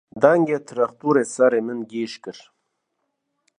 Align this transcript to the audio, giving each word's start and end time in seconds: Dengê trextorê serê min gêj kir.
Dengê 0.21 0.57
trextorê 0.67 1.23
serê 1.33 1.61
min 1.67 1.79
gêj 1.91 2.13
kir. 2.23 2.39